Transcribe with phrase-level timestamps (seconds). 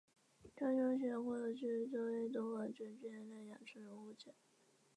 [0.55, 4.33] 主要生物学功能是作为动物和真菌的能量储存物质。